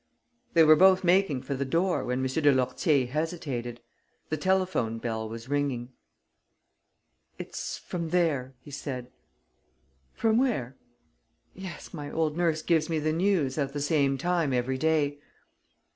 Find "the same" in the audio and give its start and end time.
13.73-14.17